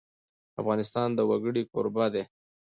[0.61, 2.23] افغانستان د وګړي کوربه دی.